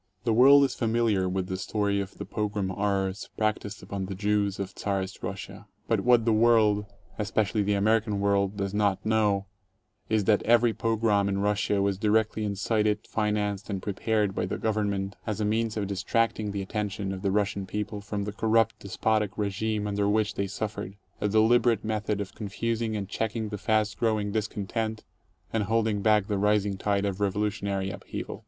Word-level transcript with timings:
The 0.23 0.33
world 0.33 0.63
is 0.63 0.73
familiar 0.73 1.29
with 1.29 1.45
the 1.45 1.57
story 1.57 2.01
of 2.01 2.17
the 2.17 2.25
pogrom 2.25 2.69
horrors 2.69 3.29
prac 3.37 3.59
ticed 3.59 3.83
upon 3.83 4.07
the 4.07 4.15
Jews 4.15 4.59
of 4.59 4.73
Czarist 4.73 5.21
Russia. 5.21 5.67
But 5.87 5.99
what 6.01 6.25
the 6.25 6.33
world, 6.33 6.87
espe* 7.19 7.33
13 7.35 7.45
cially 7.45 7.63
the 7.65 7.75
American 7.75 8.19
world, 8.19 8.57
does 8.57 8.73
not 8.73 9.05
know 9.05 9.45
is 10.09 10.23
that 10.23 10.41
every 10.41 10.73
pogrom 10.73 11.29
in 11.29 11.37
Russia 11.37 11.83
was 11.83 11.99
directly 11.99 12.43
incited, 12.43 13.05
financed, 13.05 13.69
and 13.69 13.79
prepared 13.79 14.33
by 14.33 14.47
the 14.47 14.57
Gov 14.57 14.73
ernment 14.85 15.13
as 15.27 15.39
a 15.39 15.45
means 15.45 15.77
of 15.77 15.85
distracting 15.85 16.49
the 16.49 16.63
attention 16.63 17.13
of 17.13 17.21
the 17.21 17.29
Russian 17.29 17.67
people 17.67 18.01
from 18.01 18.23
the 18.23 18.33
corrupt 18.33 18.79
despotic 18.79 19.37
regime 19.37 19.85
under 19.85 20.09
which 20.09 20.33
they 20.33 20.47
suffered— 20.47 20.95
a 21.21 21.27
deliberate 21.29 21.85
method 21.85 22.19
of 22.19 22.33
confusing 22.33 22.95
and 22.97 23.07
checking 23.07 23.49
the 23.49 23.57
fast 23.59 23.99
growing 23.99 24.31
dis 24.31 24.47
content 24.47 25.03
and 25.53 25.65
holding 25.65 26.01
back 26.01 26.25
the 26.25 26.39
rising 26.39 26.75
tide 26.75 27.05
of 27.05 27.19
revolutionary 27.21 27.91
upheaval. 27.91 28.39